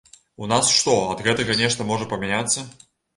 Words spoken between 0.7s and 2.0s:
што, ад гэтага нешта